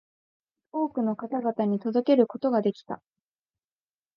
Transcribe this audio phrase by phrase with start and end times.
[0.71, 3.03] 多くの方々に届けることができた